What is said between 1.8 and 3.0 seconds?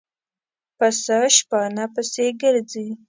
پسې ګرځي.